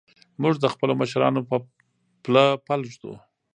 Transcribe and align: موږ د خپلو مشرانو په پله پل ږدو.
موږ 0.41 0.53
د 0.59 0.65
خپلو 0.73 0.93
مشرانو 1.01 1.41
په 1.49 1.55
پله 2.23 2.43
پل 2.65 2.79
ږدو. 2.93 3.13